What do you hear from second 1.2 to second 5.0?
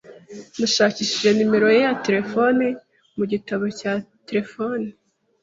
nimero ye ya terefone mu gitabo cya terefone.